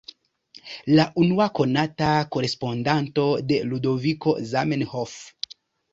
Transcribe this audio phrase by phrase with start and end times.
[0.99, 2.07] La unua konata
[2.37, 5.19] korespondanto de Ludoviko Zamenhof.